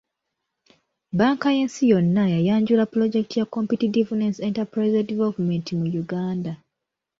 [1.11, 6.51] Bbanka y’ensi yonna yayanjula pulojekiti ya Competitiveness Enterprise Development mu Uganda.